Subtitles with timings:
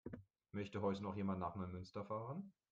[0.51, 2.51] Möchte heute noch jemand nach Neumünster fahren?